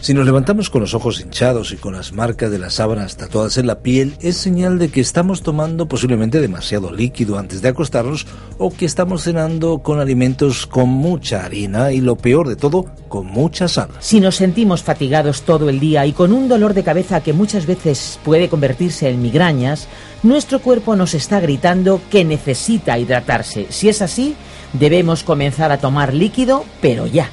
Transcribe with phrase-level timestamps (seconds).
[0.00, 3.58] Si nos levantamos con los ojos hinchados y con las marcas de las sábanas tatuadas
[3.58, 8.26] en la piel, es señal de que estamos tomando posiblemente demasiado líquido antes de acostarnos
[8.56, 13.26] o que estamos cenando con alimentos con mucha harina y lo peor de todo, con
[13.26, 13.90] mucha sal.
[13.98, 17.66] Si nos sentimos fatigados todo el día y con un dolor de cabeza que muchas
[17.66, 19.86] veces puede convertirse en migrañas,
[20.22, 23.66] nuestro cuerpo nos está gritando que necesita hidratarse.
[23.68, 24.34] Si es así,
[24.72, 27.28] debemos comenzar a tomar líquido, pero ya.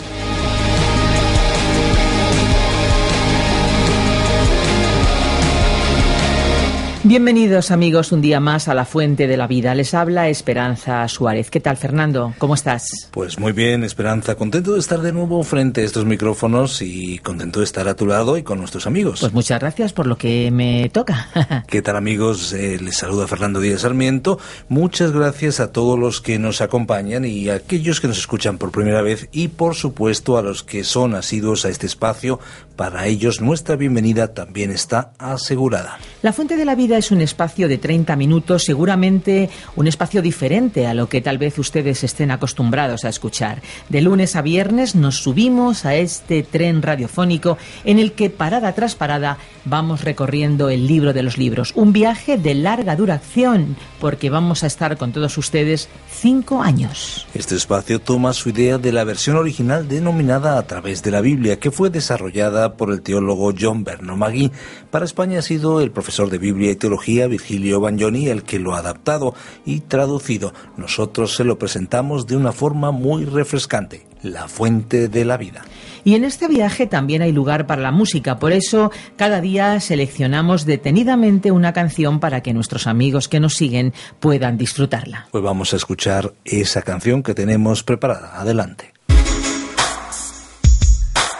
[7.08, 9.73] Bienvenidos amigos un día más a la Fuente de la Vida.
[9.73, 11.49] Les habla Esperanza Suárez.
[11.49, 12.33] ¿Qué tal Fernando?
[12.38, 13.08] ¿Cómo estás?
[13.11, 14.36] Pues muy bien, Esperanza.
[14.36, 18.08] Contento de estar de nuevo frente a estos micrófonos y contento de estar a tu
[18.08, 19.22] lado y con nuestros amigos.
[19.22, 21.64] Pues muchas gracias por lo que me toca.
[21.69, 22.52] ¿Qué tal amigos?
[22.52, 24.38] Eh, les saluda Fernando Díaz Sarmiento.
[24.67, 28.71] Muchas gracias a todos los que nos acompañan y a aquellos que nos escuchan por
[28.71, 32.42] primera vez y por supuesto a los que son asiduos a este espacio.
[32.75, 35.99] Para ellos nuestra bienvenida también está asegurada.
[36.21, 40.88] La Fuente de la Vida es un espacio de 30 minutos, seguramente un espacio diferente
[40.88, 43.62] a lo que tal vez ustedes estén acostumbrados a escuchar.
[43.89, 48.95] De lunes a viernes nos subimos a este tren radiofónico en el que parada tras
[48.95, 51.73] parada vamos recorriendo el libro de los libros.
[51.76, 57.28] Un viaje de larga duración porque vamos a estar con todos ustedes cinco años.
[57.34, 61.59] Este espacio toma su idea de la versión original denominada A través de la Biblia,
[61.59, 64.52] que fue desarrollada por el teólogo John Bernard Magui.
[64.89, 68.75] Para España ha sido el profesor de Biblia y Teología Virgilio Bagnoni el que lo
[68.75, 69.33] ha adaptado
[69.65, 70.53] y traducido.
[70.77, 75.64] Nosotros se lo presentamos de una forma muy refrescante, la fuente de la vida.
[76.03, 80.65] Y en este viaje también hay lugar para la música, por eso cada día seleccionamos
[80.65, 85.27] detenidamente una canción para que nuestros amigos que nos siguen puedan disfrutarla.
[85.31, 88.39] Pues vamos a escuchar esa canción que tenemos preparada.
[88.39, 88.93] Adelante.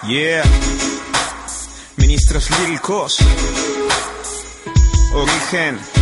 [0.08, 0.44] Yeah.
[1.98, 3.18] Ministros líricos.
[5.18, 5.97] Origen.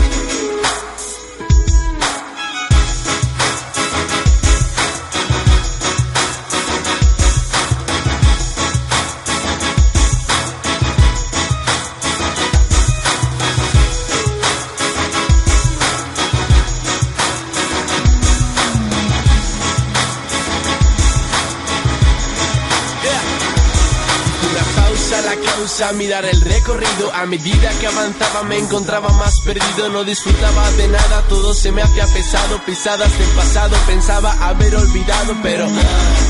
[25.81, 27.11] A mirar el recorrido.
[27.13, 29.89] A medida que avanzaba me encontraba más perdido.
[29.89, 32.61] No disfrutaba de nada, todo se me hacía pesado.
[32.65, 35.67] Pisadas del pasado, pensaba haber olvidado Pero,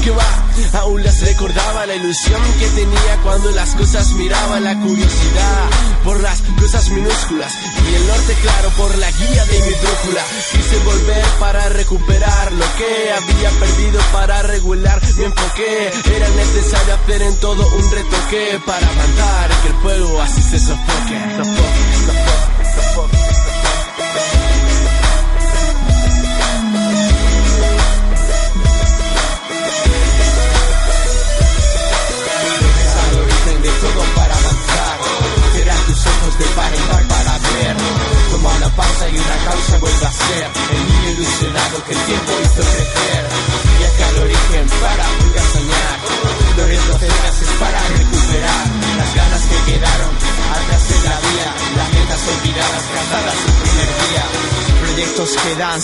[0.03, 1.85] que va, aún las recordaba.
[1.85, 4.59] La ilusión que tenía cuando las cosas miraba.
[4.59, 5.69] La curiosidad
[6.03, 7.53] por las cosas minúsculas.
[7.91, 10.23] Y el norte claro por la guía de mi brújula.
[10.53, 14.01] Quise volver para recuperar lo que había perdido.
[14.11, 15.91] Para regular mi enfoque.
[16.16, 20.59] Era necesario hacer en todo un retoque Para avanzar y que el fuego así se
[20.59, 21.74] sofoque, sofoque,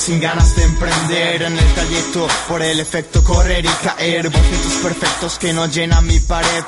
[0.01, 4.29] sin ganas de emprender en el trayecto por el efecto correr y caer.
[4.29, 6.63] Bocetos perfectos que no llenan mi pared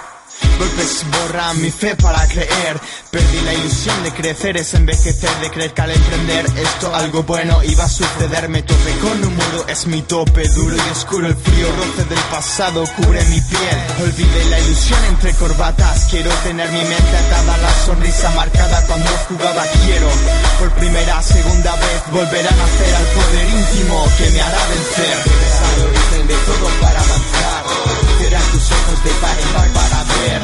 [0.59, 2.79] Golpes borran mi fe para creer.
[3.09, 7.63] Perdí la ilusión de crecer, es envejecer, de creer que al emprender esto algo bueno
[7.63, 8.49] iba a suceder.
[8.49, 11.27] Me tope con un muro, es mi tope duro y oscuro.
[11.27, 13.77] El frío roce del pasado cubre mi piel.
[14.03, 16.07] Olvidé la ilusión entre corbatas.
[16.09, 19.63] Quiero tener mi mente atada, la sonrisa marcada cuando jugaba.
[19.85, 20.09] Quiero
[20.59, 25.17] por primera, segunda vez volver a nacer al poder íntimo que me hará vencer.
[25.63, 28.02] Al origen de todo para avanzar.
[28.23, 30.41] Abrirás tus ojos de par en par para ver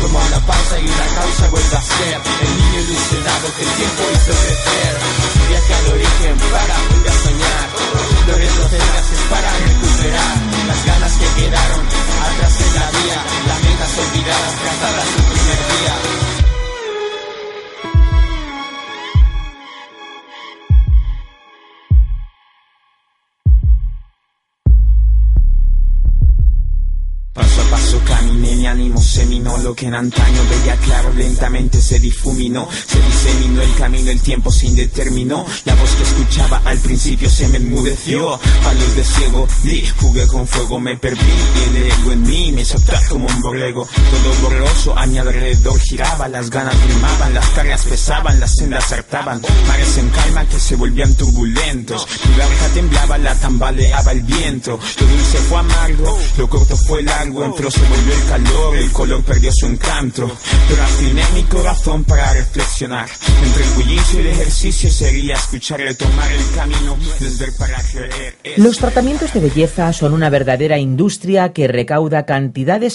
[0.00, 2.16] Como la pausa y una causa vuelve a ser.
[2.40, 4.92] El niño ilusionado que el tiempo hizo crecer.
[5.50, 7.68] Viaje al origen para volver a soñar.
[8.28, 10.36] Los retos desgajes para recuperar.
[10.68, 11.84] Las ganas que quedaron
[12.32, 13.20] atrás en la vía.
[13.46, 16.37] Las metas olvidadas cantadas su primer día.
[29.26, 34.20] Minó, lo que en antaño veía claro lentamente se difuminó, se diseminó el camino, el
[34.20, 38.38] tiempo se indeterminó, la voz que escuchaba al principio se me enmudeció,
[38.78, 42.37] luz de ciego di, jugué con fuego, me perdí y el ego en mí
[42.74, 47.84] hizo como un borrego, todo borroso a mi alrededor giraba, las ganas primaban, las tareas
[47.84, 53.34] pesaban, las sendas hartaban, mares en calma que se volvían turbulentos, mi barca temblaba, la
[53.36, 58.24] tambaleaba el viento, lo dulce fue amargo, lo corto fue largo, entró se volvió el
[58.26, 60.30] calor, el color perdió su encanto,
[60.68, 63.08] pero afiné mi corazón para reflexionar,
[63.44, 68.34] entre el bullicio y el ejercicio sería escuchar y tomar el camino, desver para creer.
[68.56, 72.26] Los tratamientos de belleza son una verdadera industria que recauda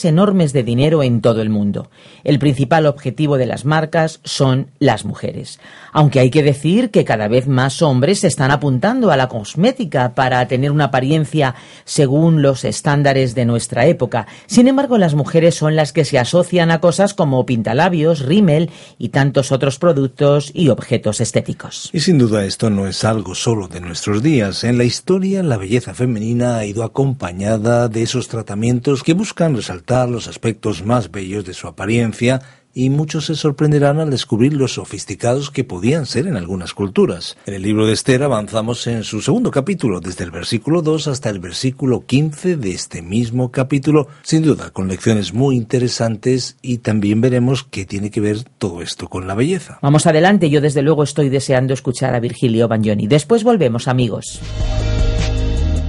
[0.03, 1.89] enormes de dinero en todo el mundo.
[2.23, 5.59] El principal objetivo de las marcas son las mujeres.
[5.91, 10.15] Aunque hay que decir que cada vez más hombres se están apuntando a la cosmética
[10.15, 11.55] para tener una apariencia
[11.85, 14.27] según los estándares de nuestra época.
[14.47, 19.09] Sin embargo, las mujeres son las que se asocian a cosas como pintalabios, rímel y
[19.09, 21.89] tantos otros productos y objetos estéticos.
[21.93, 24.63] Y sin duda esto no es algo solo de nuestros días.
[24.63, 30.09] En la historia, la belleza femenina ha ido acompañada de esos tratamientos que buscan resaltar
[30.09, 32.41] los aspectos más bellos de su apariencia
[32.73, 37.37] y muchos se sorprenderán al descubrir los sofisticados que podían ser en algunas culturas.
[37.45, 41.29] En el libro de Esther avanzamos en su segundo capítulo, desde el versículo 2 hasta
[41.29, 47.21] el versículo 15 de este mismo capítulo, sin duda con lecciones muy interesantes y también
[47.21, 49.77] veremos qué tiene que ver todo esto con la belleza.
[49.81, 53.07] Vamos adelante, yo desde luego estoy deseando escuchar a Virgilio Bagnoni.
[53.07, 54.39] Después volvemos, amigos.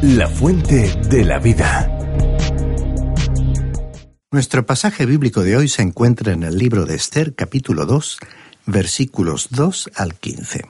[0.03, 1.94] La fuente de la vida.
[4.35, 8.19] Nuestro pasaje bíblico de hoy se encuentra en el libro de Esther, capítulo 2,
[8.67, 10.65] versículos 2 al 15.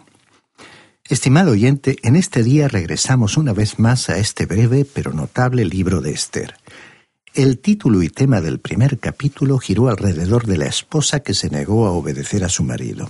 [1.09, 6.03] Estimado oyente, en este día regresamos una vez más a este breve pero notable libro
[6.03, 6.57] de Esther.
[7.33, 11.87] El título y tema del primer capítulo giró alrededor de la esposa que se negó
[11.87, 13.09] a obedecer a su marido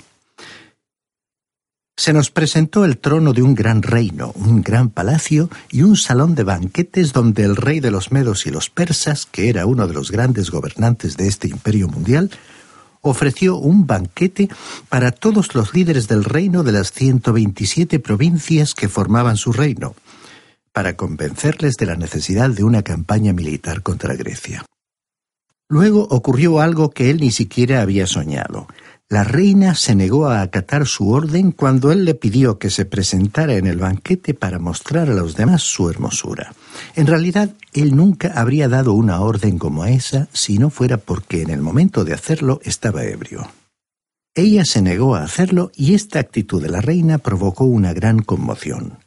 [2.05, 6.35] se nos presentó el trono de un gran reino, un gran palacio y un salón
[6.35, 9.95] de banquetes donde el rey de los medos y los persas, que era uno de
[9.95, 12.31] los grandes gobernantes de este imperio mundial,
[13.01, 14.51] ofreció un banquete
[14.91, 19.95] para todos los líderes del reino de las 127 provincias que formaban su reino,
[20.75, 24.67] para convencerles de la necesidad de una campaña militar contra Grecia.
[25.71, 28.69] Luego ocurrió algo que él ni siquiera había soñado.
[29.11, 33.55] La reina se negó a acatar su orden cuando él le pidió que se presentara
[33.55, 36.55] en el banquete para mostrar a los demás su hermosura.
[36.97, 41.51] En realidad, él nunca habría dado una orden como esa si no fuera porque en
[41.51, 43.47] el momento de hacerlo estaba ebrio.
[44.35, 48.99] Ella se negó a hacerlo y esta actitud de la reina provocó una gran conmoción.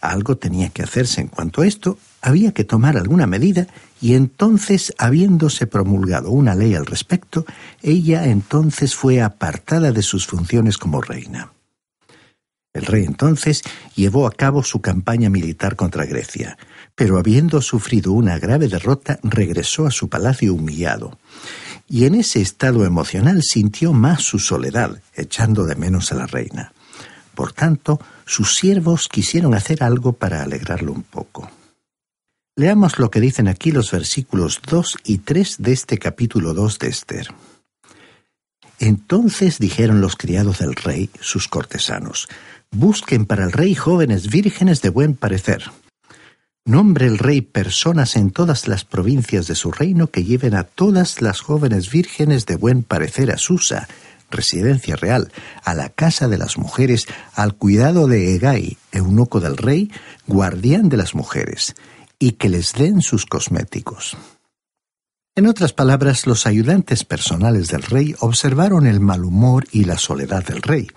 [0.00, 3.66] Algo tenía que hacerse en cuanto a esto, había que tomar alguna medida
[4.00, 7.44] y entonces, habiéndose promulgado una ley al respecto,
[7.82, 11.52] ella entonces fue apartada de sus funciones como reina.
[12.72, 13.62] El rey entonces
[13.96, 16.56] llevó a cabo su campaña militar contra Grecia,
[16.94, 21.18] pero habiendo sufrido una grave derrota, regresó a su palacio humillado.
[21.88, 26.72] Y en ese estado emocional sintió más su soledad, echando de menos a la reina.
[27.34, 31.50] Por tanto, sus siervos quisieron hacer algo para alegrarlo un poco.
[32.56, 36.88] Leamos lo que dicen aquí los versículos 2 y 3 de este capítulo 2 de
[36.88, 37.28] Esther.
[38.78, 42.28] Entonces dijeron los criados del rey, sus cortesanos,
[42.70, 45.70] busquen para el rey jóvenes vírgenes de buen parecer.
[46.64, 51.22] Nombre el rey personas en todas las provincias de su reino que lleven a todas
[51.22, 53.88] las jóvenes vírgenes de buen parecer a Susa,
[54.30, 55.32] residencia real,
[55.64, 59.90] a la casa de las mujeres, al cuidado de Egai, eunuco del rey,
[60.26, 61.74] guardián de las mujeres,
[62.20, 64.16] y que les den sus cosméticos.
[65.36, 70.44] En otras palabras, los ayudantes personales del rey observaron el mal humor y la soledad
[70.44, 70.88] del rey,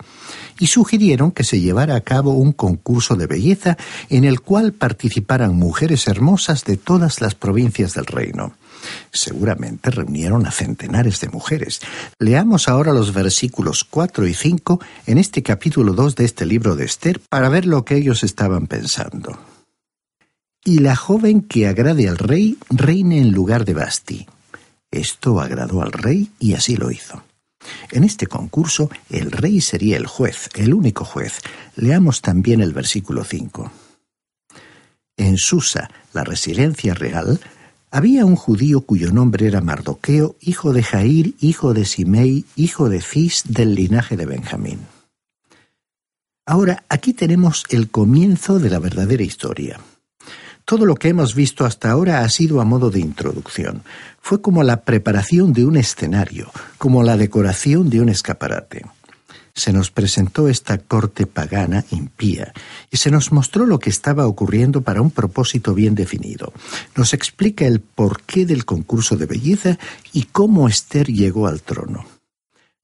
[0.58, 3.78] y sugirieron que se llevara a cabo un concurso de belleza
[4.10, 8.54] en el cual participaran mujeres hermosas de todas las provincias del reino.
[9.12, 11.80] Seguramente reunieron a centenares de mujeres.
[12.18, 16.84] Leamos ahora los versículos 4 y 5 en este capítulo 2 de este libro de
[16.84, 19.38] Esther para ver lo que ellos estaban pensando
[20.64, 24.26] y la joven que agrade al rey reine en lugar de Basti.
[24.90, 27.22] Esto agradó al rey y así lo hizo.
[27.90, 31.40] En este concurso el rey sería el juez, el único juez.
[31.76, 33.70] Leamos también el versículo 5.
[35.16, 37.40] En Susa, la residencia real,
[37.90, 43.00] había un judío cuyo nombre era Mardoqueo, hijo de Jair, hijo de Simei, hijo de
[43.00, 44.80] Cis, del linaje de Benjamín.
[46.46, 49.78] Ahora, aquí tenemos el comienzo de la verdadera historia.
[50.64, 53.82] Todo lo que hemos visto hasta ahora ha sido a modo de introducción.
[54.20, 58.86] Fue como la preparación de un escenario, como la decoración de un escaparate.
[59.54, 62.52] Se nos presentó esta corte pagana impía
[62.90, 66.52] y se nos mostró lo que estaba ocurriendo para un propósito bien definido.
[66.96, 69.78] Nos explica el porqué del concurso de belleza
[70.12, 72.06] y cómo Esther llegó al trono.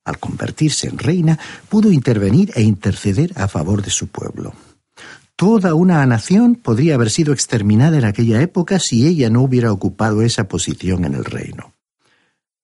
[0.05, 4.53] Al convertirse en reina, pudo intervenir e interceder a favor de su pueblo.
[5.41, 10.21] Toda una nación podría haber sido exterminada en aquella época si ella no hubiera ocupado
[10.21, 11.73] esa posición en el reino.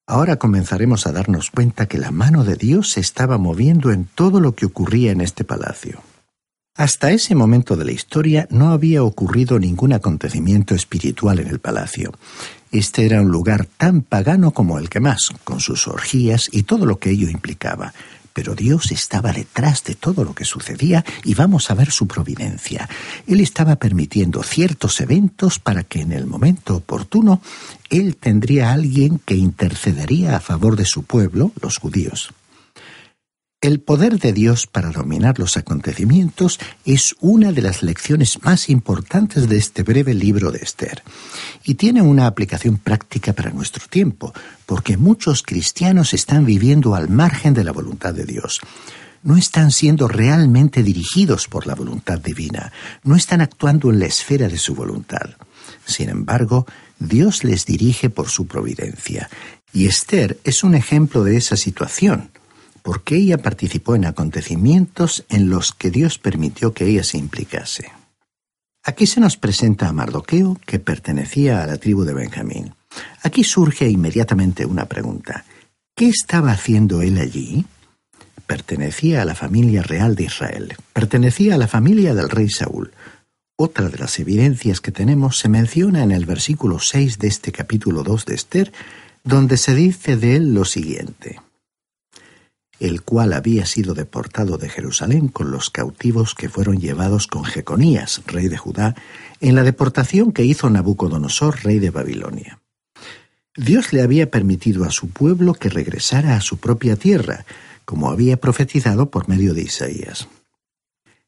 [0.06, 4.40] Ahora comenzaremos a darnos cuenta que la mano de Dios se estaba moviendo en todo
[4.40, 6.02] lo que ocurría en este palacio.
[6.76, 12.12] Hasta ese momento de la historia no había ocurrido ningún acontecimiento espiritual en el palacio.
[12.72, 16.84] Este era un lugar tan pagano como el que más, con sus orgías y todo
[16.84, 17.94] lo que ello implicaba,
[18.36, 22.86] pero Dios estaba detrás de todo lo que sucedía y vamos a ver su providencia.
[23.26, 27.40] Él estaba permitiendo ciertos eventos para que en el momento oportuno
[27.88, 32.34] Él tendría a alguien que intercedería a favor de su pueblo, los judíos.
[33.62, 39.48] El poder de Dios para dominar los acontecimientos es una de las lecciones más importantes
[39.48, 41.02] de este breve libro de Esther
[41.64, 44.34] y tiene una aplicación práctica para nuestro tiempo,
[44.66, 48.60] porque muchos cristianos están viviendo al margen de la voluntad de Dios.
[49.22, 52.72] No están siendo realmente dirigidos por la voluntad divina,
[53.04, 55.30] no están actuando en la esfera de su voluntad.
[55.86, 56.66] Sin embargo,
[56.98, 59.30] Dios les dirige por su providencia,
[59.72, 62.30] y Esther es un ejemplo de esa situación
[62.86, 67.90] porque ella participó en acontecimientos en los que Dios permitió que ella se implicase.
[68.84, 72.74] Aquí se nos presenta a Mardoqueo, que pertenecía a la tribu de Benjamín.
[73.24, 75.44] Aquí surge inmediatamente una pregunta.
[75.96, 77.66] ¿Qué estaba haciendo él allí?
[78.46, 82.92] Pertenecía a la familia real de Israel, pertenecía a la familia del rey Saúl.
[83.56, 88.04] Otra de las evidencias que tenemos se menciona en el versículo 6 de este capítulo
[88.04, 88.72] 2 de Esther,
[89.24, 91.40] donde se dice de él lo siguiente
[92.80, 98.22] el cual había sido deportado de Jerusalén con los cautivos que fueron llevados con Jeconías,
[98.26, 98.94] rey de Judá,
[99.40, 102.60] en la deportación que hizo Nabucodonosor, rey de Babilonia.
[103.56, 107.46] Dios le había permitido a su pueblo que regresara a su propia tierra,
[107.86, 110.28] como había profetizado por medio de Isaías.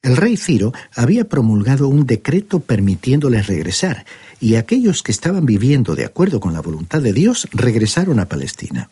[0.02, 4.04] El rey Ciro había promulgado un decreto permitiéndoles regresar,
[4.40, 8.90] y aquellos que estaban viviendo de acuerdo con la voluntad de Dios regresaron a Palestina.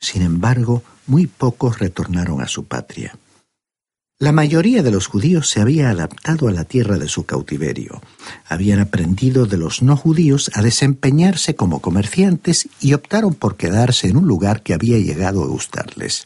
[0.00, 3.18] Sin embargo, muy pocos retornaron a su patria.
[4.20, 8.02] La mayoría de los judíos se había adaptado a la tierra de su cautiverio.
[8.48, 14.16] Habían aprendido de los no judíos a desempeñarse como comerciantes y optaron por quedarse en
[14.16, 16.24] un lugar que había llegado a gustarles.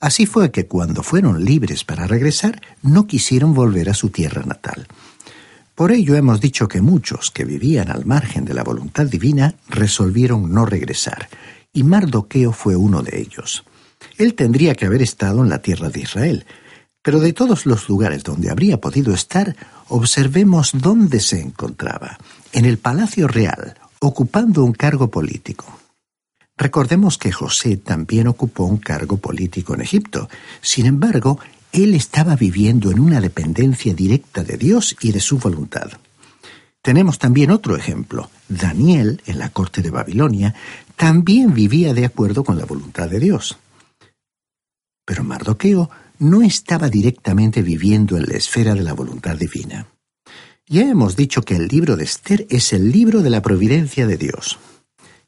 [0.00, 4.88] Así fue que cuando fueron libres para regresar, no quisieron volver a su tierra natal.
[5.74, 10.52] Por ello hemos dicho que muchos que vivían al margen de la voluntad divina resolvieron
[10.52, 11.28] no regresar,
[11.74, 13.64] y Mardoqueo fue uno de ellos.
[14.22, 16.46] Él tendría que haber estado en la tierra de Israel,
[17.02, 19.56] pero de todos los lugares donde habría podido estar,
[19.88, 22.18] observemos dónde se encontraba,
[22.52, 25.76] en el Palacio Real, ocupando un cargo político.
[26.56, 30.28] Recordemos que José también ocupó un cargo político en Egipto.
[30.60, 31.40] Sin embargo,
[31.72, 35.90] él estaba viviendo en una dependencia directa de Dios y de su voluntad.
[36.80, 38.30] Tenemos también otro ejemplo.
[38.48, 40.54] Daniel, en la corte de Babilonia,
[40.94, 43.58] también vivía de acuerdo con la voluntad de Dios.
[45.04, 49.88] Pero Mardoqueo no estaba directamente viviendo en la esfera de la voluntad divina.
[50.66, 54.16] Ya hemos dicho que el libro de Esther es el libro de la providencia de
[54.16, 54.58] Dios.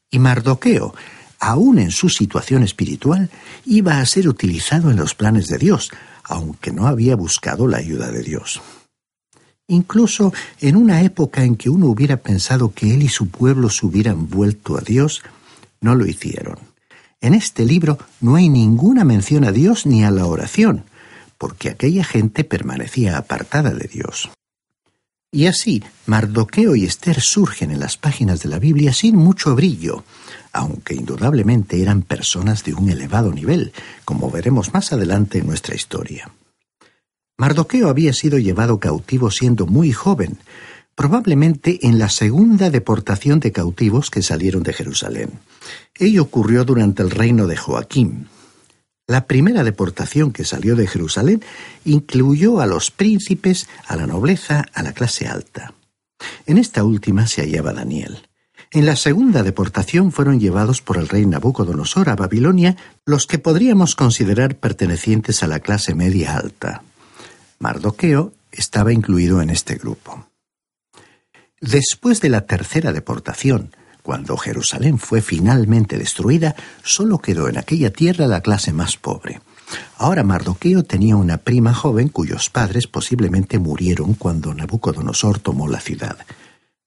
[0.09, 0.95] Y Mardoqueo,
[1.39, 3.29] aun en su situación espiritual,
[3.65, 5.91] iba a ser utilizado en los planes de Dios,
[6.23, 8.61] aunque no había buscado la ayuda de Dios.
[9.67, 13.85] Incluso en una época en que uno hubiera pensado que él y su pueblo se
[13.85, 15.21] hubieran vuelto a Dios,
[15.81, 16.57] no lo hicieron.
[17.25, 20.83] En este libro no hay ninguna mención a Dios ni a la oración,
[21.39, 24.29] porque aquella gente permanecía apartada de Dios.
[25.31, 30.03] Y así, Mardoqueo y Esther surgen en las páginas de la Biblia sin mucho brillo,
[30.53, 33.73] aunque indudablemente eran personas de un elevado nivel,
[34.05, 36.29] como veremos más adelante en nuestra historia.
[37.39, 40.37] Mardoqueo había sido llevado cautivo siendo muy joven,
[40.95, 45.29] probablemente en la segunda deportación de cautivos que salieron de Jerusalén.
[45.93, 48.27] Ello ocurrió durante el reino de Joaquín.
[49.07, 51.43] La primera deportación que salió de Jerusalén
[51.83, 55.73] incluyó a los príncipes, a la nobleza, a la clase alta.
[56.47, 58.27] En esta última se hallaba Daniel.
[58.71, 63.95] En la segunda deportación fueron llevados por el rey Nabucodonosor a Babilonia los que podríamos
[63.95, 66.83] considerar pertenecientes a la clase media alta.
[67.59, 70.27] Mardoqueo estaba incluido en este grupo.
[71.65, 78.27] Después de la tercera deportación, cuando Jerusalén fue finalmente destruida, solo quedó en aquella tierra
[78.27, 79.41] la clase más pobre.
[79.97, 86.17] Ahora Mardoqueo tenía una prima joven cuyos padres posiblemente murieron cuando Nabucodonosor tomó la ciudad,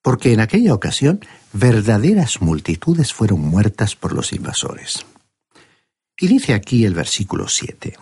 [0.00, 5.04] porque en aquella ocasión verdaderas multitudes fueron muertas por los invasores.
[6.16, 7.94] Y dice aquí el versículo 7.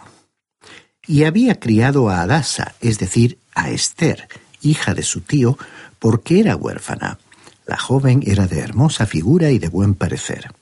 [1.07, 4.29] Y había criado a Adasa, es decir, a Esther,
[4.61, 5.57] hija de su tío,
[5.99, 7.19] porque era huérfana.
[7.67, 10.53] La joven era de hermosa figura y de buen parecer.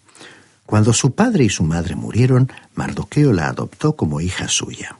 [0.66, 4.98] Cuando su padre y su madre murieron, Mardoqueo la adoptó como hija suya.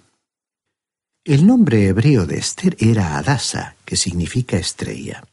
[1.25, 5.25] El nombre hebreo de Esther era Adasa, que significa estrella.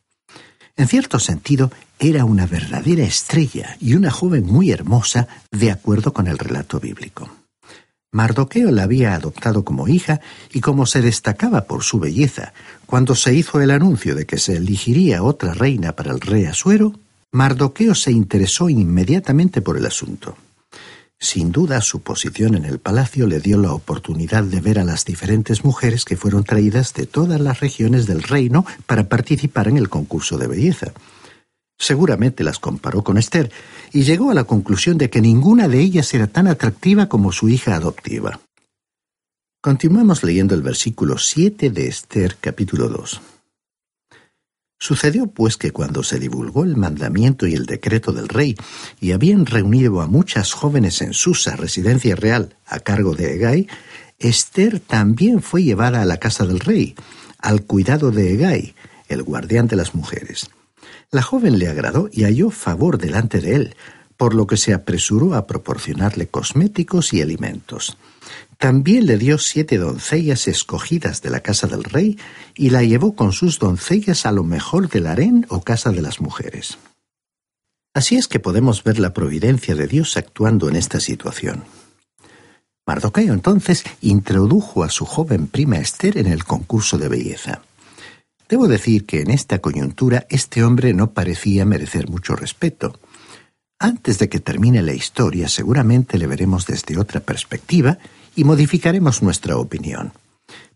[0.77, 6.27] En cierto sentido, era una verdadera estrella y una joven muy hermosa, de acuerdo con
[6.27, 7.29] el relato bíblico.
[8.13, 10.19] Mardoqueo la había adoptado como hija
[10.51, 12.51] y como se destacaba por su belleza,
[12.85, 16.93] cuando se hizo el anuncio de que se elegiría otra reina para el rey Asuero,
[17.31, 20.35] Mardoqueo se interesó inmediatamente por el asunto.
[21.17, 25.05] Sin duda, su posición en el palacio le dio la oportunidad de ver a las
[25.05, 29.87] diferentes mujeres que fueron traídas de todas las regiones del reino para participar en el
[29.87, 30.91] concurso de belleza.
[31.81, 33.51] Seguramente las comparó con Esther
[33.91, 37.49] y llegó a la conclusión de que ninguna de ellas era tan atractiva como su
[37.49, 38.39] hija adoptiva.
[39.61, 43.21] Continuamos leyendo el versículo 7 de Esther capítulo 2.
[44.79, 48.55] Sucedió pues que cuando se divulgó el mandamiento y el decreto del rey,
[48.99, 53.67] y habían reunido a muchas jóvenes en Susa, residencia real, a cargo de Egay,
[54.19, 56.93] Esther también fue llevada a la casa del rey,
[57.39, 58.75] al cuidado de Egay,
[59.07, 60.47] el guardián de las mujeres.
[61.11, 63.75] La joven le agradó y halló favor delante de él,
[64.15, 67.97] por lo que se apresuró a proporcionarle cosméticos y alimentos.
[68.57, 72.17] También le dio siete doncellas escogidas de la casa del rey
[72.55, 76.21] y la llevó con sus doncellas a lo mejor del harén o casa de las
[76.21, 76.77] mujeres.
[77.93, 81.65] Así es que podemos ver la providencia de Dios actuando en esta situación.
[82.87, 87.63] Mardoqueo entonces introdujo a su joven prima Esther en el concurso de belleza.
[88.51, 92.99] Debo decir que en esta coyuntura este hombre no parecía merecer mucho respeto.
[93.79, 97.97] Antes de que termine la historia seguramente le veremos desde otra perspectiva
[98.35, 100.11] y modificaremos nuestra opinión.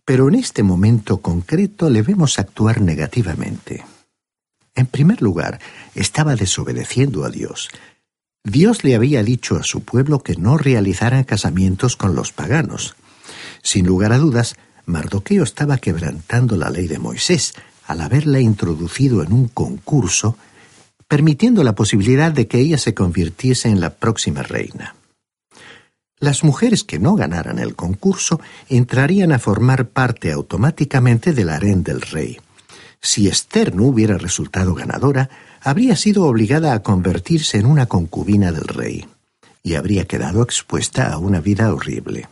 [0.06, 3.84] Pero en este momento concreto le vemos actuar negativamente.
[4.74, 5.60] En primer lugar,
[5.96, 7.68] estaba desobedeciendo a Dios.
[8.46, 12.96] Dios le había dicho a su pueblo que no realizaran casamientos con los paganos.
[13.62, 14.56] Sin lugar a dudas,
[14.86, 17.54] Mardoqueo estaba quebrantando la ley de Moisés
[17.86, 20.38] al haberla introducido en un concurso,
[21.08, 24.96] permitiendo la posibilidad de que ella se convirtiese en la próxima reina.
[26.20, 32.02] Las mujeres que no ganaran el concurso entrarían a formar parte automáticamente del harén del
[32.02, 32.40] rey.
[33.02, 35.30] Si Esther no hubiera resultado ganadora,
[35.62, 39.06] habría sido obligada a convertirse en una concubina del rey,
[39.62, 42.28] y habría quedado expuesta a una vida horrible.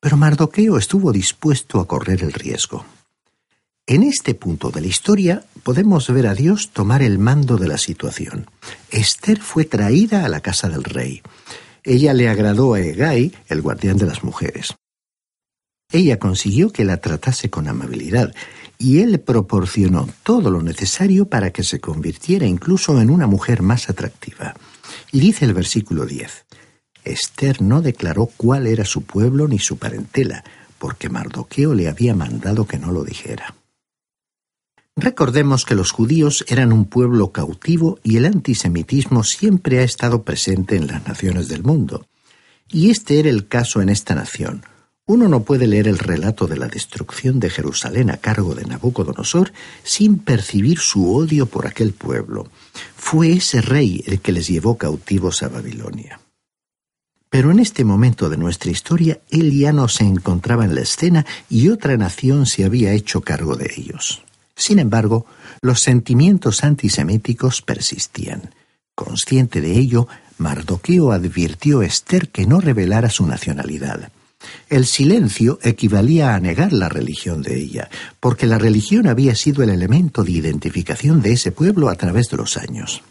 [0.00, 2.84] Pero Mardoqueo estuvo dispuesto a correr el riesgo.
[3.86, 7.78] En este punto de la historia podemos ver a Dios tomar el mando de la
[7.78, 8.46] situación.
[8.90, 11.22] Esther fue traída a la casa del rey.
[11.82, 14.74] Ella le agradó a Egay, el guardián de las mujeres.
[15.90, 18.34] Ella consiguió que la tratase con amabilidad
[18.76, 23.88] y él proporcionó todo lo necesario para que se convirtiera incluso en una mujer más
[23.88, 24.54] atractiva.
[25.12, 26.44] Y dice el versículo 10.
[27.10, 30.44] Esther no declaró cuál era su pueblo ni su parentela,
[30.78, 33.54] porque Mardoqueo le había mandado que no lo dijera.
[34.96, 40.74] Recordemos que los judíos eran un pueblo cautivo y el antisemitismo siempre ha estado presente
[40.74, 42.06] en las naciones del mundo.
[42.68, 44.64] Y este era el caso en esta nación.
[45.06, 49.52] Uno no puede leer el relato de la destrucción de Jerusalén a cargo de Nabucodonosor
[49.84, 52.48] sin percibir su odio por aquel pueblo.
[52.96, 56.20] Fue ese rey el que les llevó cautivos a Babilonia.
[57.30, 61.26] Pero en este momento de nuestra historia, él ya no se encontraba en la escena
[61.50, 64.22] y otra nación se había hecho cargo de ellos.
[64.56, 65.26] Sin embargo,
[65.60, 68.54] los sentimientos antisemíticos persistían.
[68.94, 74.10] Consciente de ello, Mardoqueo advirtió a Esther que no revelara su nacionalidad.
[74.68, 79.70] El silencio equivalía a negar la religión de ella, porque la religión había sido el
[79.70, 83.02] elemento de identificación de ese pueblo a través de los años.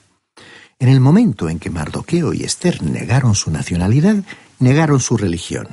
[0.80, 4.24] En el momento en que Mardoqueo y Esther negaron su nacionalidad,
[4.60, 5.68] negaron su religión.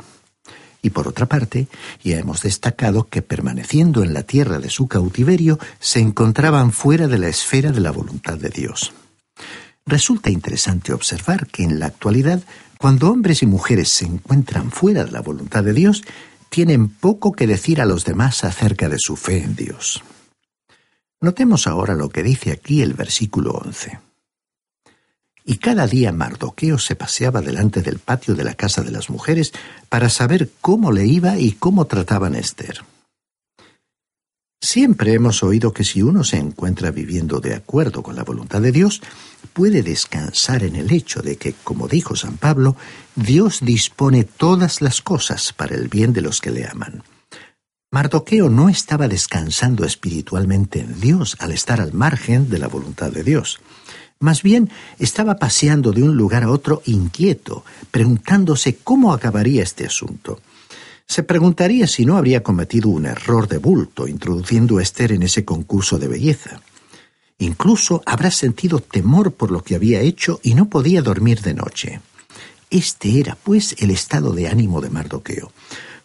[0.81, 1.69] Y por otra parte,
[2.03, 7.19] ya hemos destacado que permaneciendo en la tierra de su cautiverio, se encontraban fuera de
[7.19, 8.93] la esfera de la voluntad de Dios.
[9.85, 12.43] Resulta interesante observar que en la actualidad,
[12.79, 16.03] cuando hombres y mujeres se encuentran fuera de la voluntad de Dios,
[16.49, 20.03] tienen poco que decir a los demás acerca de su fe en Dios.
[21.21, 23.99] Notemos ahora lo que dice aquí el versículo 11.
[25.45, 29.53] Y cada día Mardoqueo se paseaba delante del patio de la casa de las mujeres
[29.91, 32.83] para saber cómo le iba y cómo trataban Esther.
[34.65, 38.73] Siempre hemos oído que si uno se encuentra viviendo de acuerdo con la voluntad de
[38.73, 39.03] Dios,
[39.53, 42.75] puede descansar en el hecho de que, como dijo San Pablo,
[43.15, 47.03] Dios dispone todas las cosas para el bien de los que le aman.
[47.91, 53.23] Mardoqueo no estaba descansando espiritualmente en Dios al estar al margen de la voluntad de
[53.23, 53.61] Dios.
[54.25, 60.41] Más bien estaba paseando de un lugar a otro inquieto, preguntándose cómo acabaría este asunto.
[61.07, 65.45] Se preguntaría si no habría cometido un error de bulto introduciendo a Esther en ese
[65.45, 66.63] concurso de belleza.
[67.39, 72.01] Incluso habrá sentido temor por lo que había hecho y no podía dormir de noche.
[72.71, 75.53] Este era, pues, el estado de ánimo de Mardoqueo.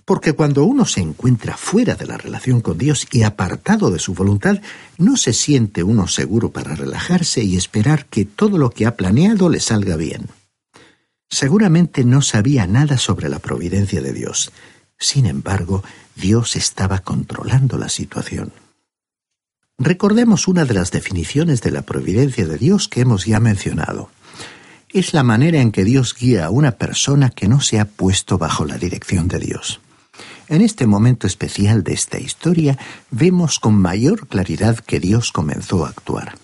[0.09, 4.15] Porque cuando uno se encuentra fuera de la relación con Dios y apartado de su
[4.15, 4.59] voluntad,
[4.97, 9.49] no se siente uno seguro para relajarse y esperar que todo lo que ha planeado
[9.49, 10.25] le salga bien.
[11.29, 14.51] Seguramente no sabía nada sobre la providencia de Dios.
[14.97, 15.83] Sin embargo,
[16.15, 18.51] Dios estaba controlando la situación.
[19.77, 24.09] Recordemos una de las definiciones de la providencia de Dios que hemos ya mencionado.
[24.91, 28.39] Es la manera en que Dios guía a una persona que no se ha puesto
[28.39, 29.79] bajo la dirección de Dios.
[30.47, 32.77] En este momento especial de esta historia
[33.11, 36.35] vemos con mayor claridad que Dios comenzó a actuar.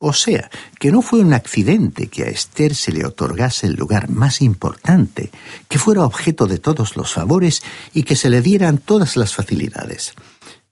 [0.00, 4.08] O sea, que no fue un accidente que a Esther se le otorgase el lugar
[4.08, 5.30] más importante,
[5.68, 10.14] que fuera objeto de todos los favores y que se le dieran todas las facilidades.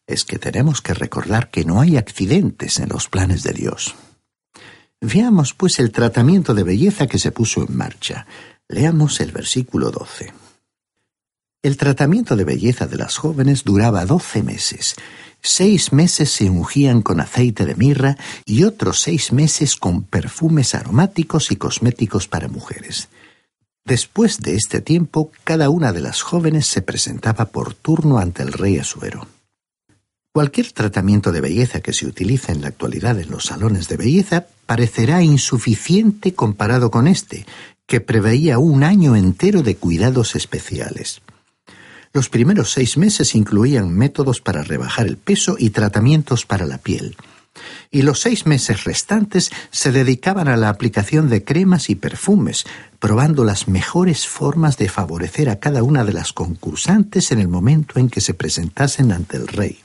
[0.06, 3.96] Es que tenemos que recordar que no hay accidentes en los planes de Dios.
[5.00, 8.26] Veamos pues el tratamiento de belleza que se puso en marcha.
[8.68, 10.45] Leamos el versículo 12.
[11.66, 14.94] El tratamiento de belleza de las jóvenes duraba doce meses,
[15.42, 21.50] Seis meses se ungían con aceite de mirra y otros seis meses con perfumes aromáticos
[21.50, 23.08] y cosméticos para mujeres.
[23.84, 28.52] Después de este tiempo, cada una de las jóvenes se presentaba por turno ante el
[28.52, 29.26] rey Asuero.
[30.32, 34.46] Cualquier tratamiento de belleza que se utilice en la actualidad en los salones de belleza
[34.66, 37.44] parecerá insuficiente comparado con este,
[37.88, 41.22] que preveía un año entero de cuidados especiales.
[42.16, 47.14] Los primeros seis meses incluían métodos para rebajar el peso y tratamientos para la piel.
[47.90, 52.64] Y los seis meses restantes se dedicaban a la aplicación de cremas y perfumes,
[53.00, 58.00] probando las mejores formas de favorecer a cada una de las concursantes en el momento
[58.00, 59.80] en que se presentasen ante el rey.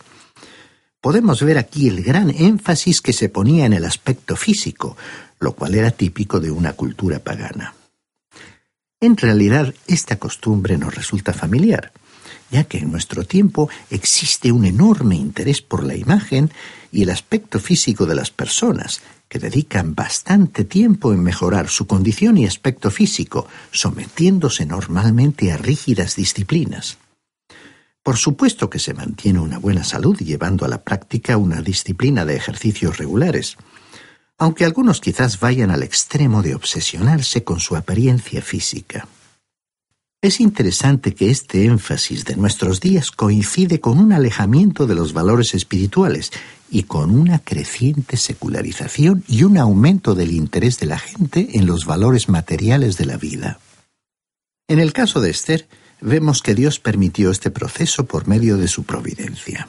[1.02, 4.96] Podemos ver aquí el gran énfasis que se ponía en el aspecto físico,
[5.42, 7.76] lo cual era típico de una cultura pagana.
[9.02, 11.92] En realidad, esta costumbre nos resulta familiar
[12.52, 16.52] ya que en nuestro tiempo existe un enorme interés por la imagen
[16.92, 22.38] y el aspecto físico de las personas, que dedican bastante tiempo en mejorar su condición
[22.38, 26.98] y aspecto físico, sometiéndose normalmente a rígidas disciplinas.
[28.04, 32.36] Por supuesto que se mantiene una buena salud llevando a la práctica una disciplina de
[32.36, 33.56] ejercicios regulares,
[34.38, 39.08] aunque algunos quizás vayan al extremo de obsesionarse con su apariencia física.
[40.24, 45.56] Es interesante que este énfasis de nuestros días coincide con un alejamiento de los valores
[45.56, 46.32] espirituales
[46.70, 51.88] y con una creciente secularización y un aumento del interés de la gente en los
[51.88, 53.60] valores materiales de la vida.
[54.68, 55.68] En el caso de Esther,
[56.02, 59.68] vemos que Dios permitió este proceso por medio de su providencia.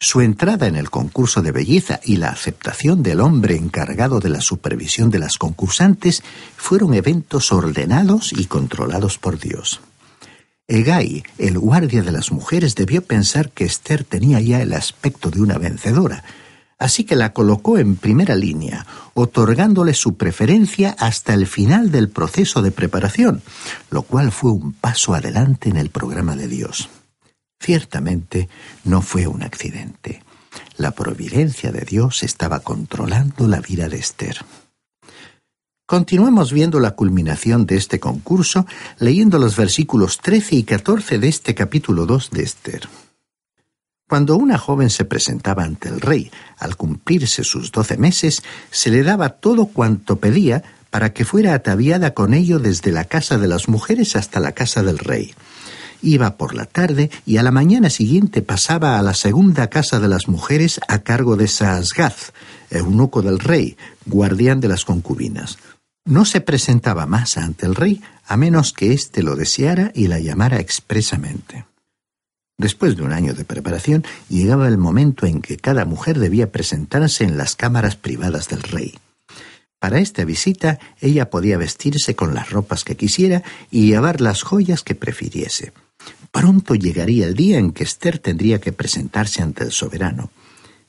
[0.00, 4.40] Su entrada en el concurso de belleza y la aceptación del hombre encargado de la
[4.40, 6.22] supervisión de las concursantes
[6.56, 9.80] fueron eventos ordenados y controlados por Dios.
[10.68, 15.40] Egay, el guardia de las mujeres, debió pensar que Esther tenía ya el aspecto de
[15.40, 16.22] una vencedora,
[16.78, 22.62] así que la colocó en primera línea, otorgándole su preferencia hasta el final del proceso
[22.62, 23.42] de preparación,
[23.90, 26.88] lo cual fue un paso adelante en el programa de Dios.
[27.60, 28.48] Ciertamente
[28.84, 30.22] no fue un accidente.
[30.76, 34.38] La providencia de Dios estaba controlando la vida de Esther.
[35.86, 38.66] Continuemos viendo la culminación de este concurso
[38.98, 42.88] leyendo los versículos 13 y 14 de este capítulo 2 de Esther.
[44.06, 49.02] Cuando una joven se presentaba ante el rey, al cumplirse sus doce meses, se le
[49.02, 53.68] daba todo cuanto pedía para que fuera ataviada con ello desde la casa de las
[53.68, 55.34] mujeres hasta la casa del rey
[56.02, 60.08] iba por la tarde y a la mañana siguiente pasaba a la segunda casa de
[60.08, 62.32] las mujeres a cargo de Saasgaz,
[62.70, 65.58] eunuco del rey, guardián de las concubinas.
[66.04, 70.20] No se presentaba más ante el rey a menos que éste lo deseara y la
[70.20, 71.66] llamara expresamente.
[72.56, 77.24] Después de un año de preparación, llegaba el momento en que cada mujer debía presentarse
[77.24, 78.98] en las cámaras privadas del rey.
[79.78, 84.82] Para esta visita, ella podía vestirse con las ropas que quisiera y llevar las joyas
[84.82, 85.72] que prefiriese.
[86.38, 90.30] Pronto llegaría el día en que Esther tendría que presentarse ante el soberano.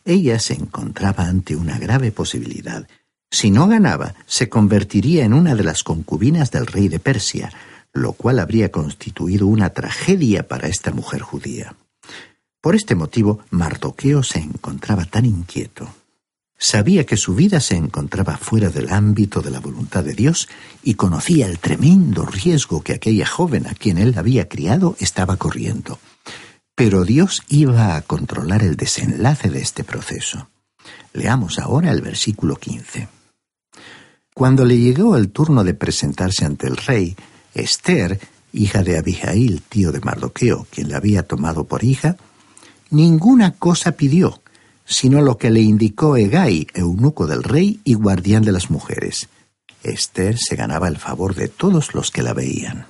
[0.06, 2.88] Ella se encontraba ante una grave posibilidad.
[3.32, 7.52] Si no ganaba, se convertiría en una de las concubinas del rey de Persia,
[7.94, 11.74] lo cual habría constituido una tragedia para esta mujer judía.
[12.62, 15.90] Por este motivo, Mardoqueo se encontraba tan inquieto.
[16.62, 20.50] Sabía que su vida se encontraba fuera del ámbito de la voluntad de Dios
[20.84, 26.00] y conocía el tremendo riesgo que aquella joven a quien él había criado estaba corriendo.
[26.76, 30.50] Pero Dios iba a controlar el desenlace de este proceso.
[31.14, 33.08] Leamos ahora el versículo 15.
[34.34, 37.16] Cuando le llegó el turno de presentarse ante el rey,
[37.54, 38.20] Esther,
[38.52, 42.18] hija de Abijail, tío de Mardoqueo, quien la había tomado por hija,
[42.90, 44.42] ninguna cosa pidió,
[44.90, 49.30] sino lo que le indicó Egai, eunuco del rey y guardián de las mujeres.
[49.84, 52.88] Esther se ganaba el favor de todos los que la veían.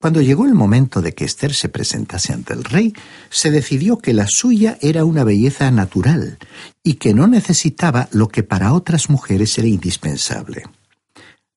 [0.00, 2.92] Cuando llegó el momento de que Esther se presentase ante el rey,
[3.30, 6.38] se decidió que la suya era una belleza natural
[6.84, 10.64] y que no necesitaba lo que para otras mujeres era indispensable.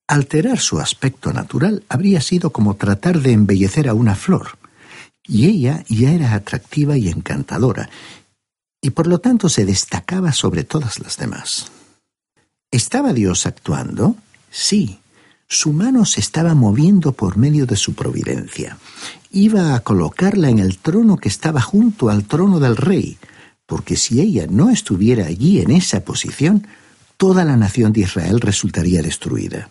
[0.08, 4.58] Alterar su aspecto natural habría sido como tratar de embellecer a una flor,
[5.24, 7.88] y ella ya era atractiva y encantadora,
[8.82, 11.70] y por lo tanto se destacaba sobre todas las demás.
[12.70, 14.16] ¿Estaba Dios actuando?
[14.50, 14.98] Sí.
[15.46, 18.78] Su mano se estaba moviendo por medio de su providencia.
[19.30, 23.18] Iba a colocarla en el trono que estaba junto al trono del rey,
[23.66, 26.66] porque si ella no estuviera allí en esa posición,
[27.16, 29.68] toda la nación de Israel resultaría destruida.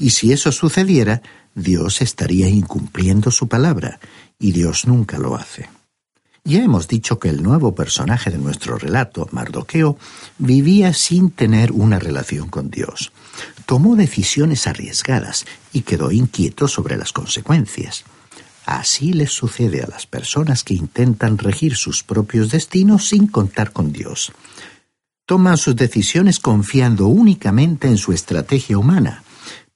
[0.00, 1.22] Y si eso sucediera,
[1.54, 4.00] Dios estaría incumpliendo su palabra,
[4.38, 5.68] y Dios nunca lo hace.
[6.48, 9.98] Ya hemos dicho que el nuevo personaje de nuestro relato, Mardoqueo,
[10.38, 13.12] vivía sin tener una relación con Dios.
[13.66, 18.04] Tomó decisiones arriesgadas y quedó inquieto sobre las consecuencias.
[18.64, 23.92] Así les sucede a las personas que intentan regir sus propios destinos sin contar con
[23.92, 24.32] Dios.
[25.26, 29.22] Toman sus decisiones confiando únicamente en su estrategia humana,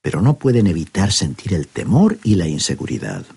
[0.01, 3.27] pero no pueden evitar sentir el temor y la inseguridad.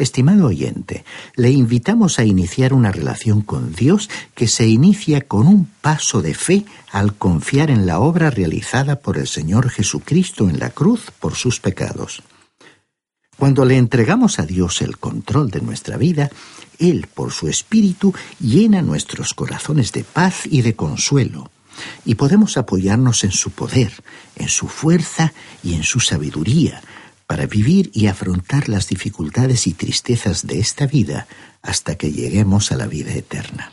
[0.00, 1.04] Estimado oyente,
[1.36, 6.32] le invitamos a iniciar una relación con Dios que se inicia con un paso de
[6.32, 11.34] fe al confiar en la obra realizada por el Señor Jesucristo en la cruz por
[11.34, 12.22] sus pecados.
[13.36, 16.30] Cuando le entregamos a Dios el control de nuestra vida,
[16.78, 21.50] Él, por su Espíritu, llena nuestros corazones de paz y de consuelo,
[22.06, 23.92] y podemos apoyarnos en su poder,
[24.36, 26.80] en su fuerza y en su sabiduría,
[27.30, 31.28] para vivir y afrontar las dificultades y tristezas de esta vida
[31.62, 33.70] hasta que lleguemos a la vida eterna.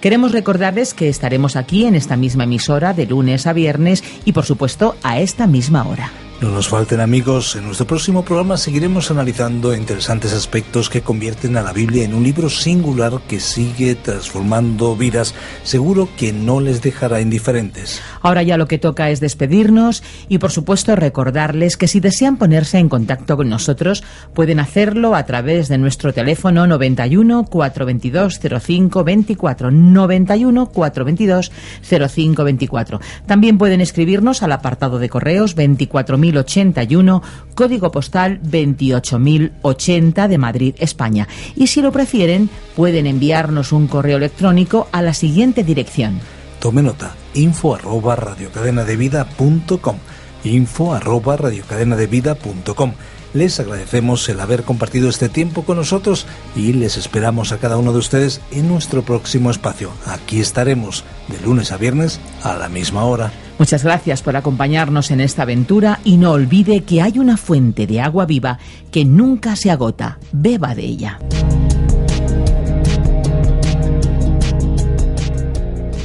[0.00, 4.44] Queremos recordarles que estaremos aquí en esta misma emisora de lunes a viernes y por
[4.44, 6.10] supuesto a esta misma hora.
[6.40, 11.62] No nos falten amigos, en nuestro próximo programa seguiremos analizando interesantes aspectos que convierten a
[11.62, 17.20] la Biblia en un libro singular que sigue transformando vidas, seguro que no les dejará
[17.20, 18.00] indiferentes.
[18.22, 22.78] Ahora ya lo que toca es despedirnos y por supuesto recordarles que si desean ponerse
[22.78, 29.70] en contacto con nosotros pueden hacerlo a través de nuestro teléfono 91 422 05 24
[29.70, 33.00] 91 422 05 24.
[33.26, 37.22] También pueden escribirnos al apartado de correos 24000 8081,
[37.54, 41.28] código postal 28080 de Madrid, España.
[41.56, 46.20] Y si lo prefieren, pueden enviarnos un correo electrónico a la siguiente dirección.
[46.60, 49.96] Tome nota, info arroba radiocadenadevida.com
[50.42, 52.92] info arroba radiocadenadevida.com
[53.32, 57.92] les agradecemos el haber compartido este tiempo con nosotros y les esperamos a cada uno
[57.92, 59.92] de ustedes en nuestro próximo espacio.
[60.06, 63.30] Aquí estaremos de lunes a viernes a la misma hora.
[63.60, 68.00] Muchas gracias por acompañarnos en esta aventura y no olvide que hay una fuente de
[68.00, 68.58] agua viva
[68.90, 70.18] que nunca se agota.
[70.32, 71.18] Beba de ella.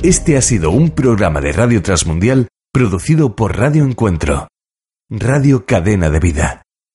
[0.03, 4.49] Este ha sido un programa de Radio Transmundial producido por Radio Encuentro,
[5.09, 6.64] Radio Cadena de Vida.